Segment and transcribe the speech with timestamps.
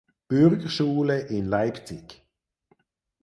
[0.29, 2.25] Bürgerschule in Leipzig.